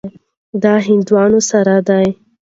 [0.63, 1.99] دا هندوانه سره ده.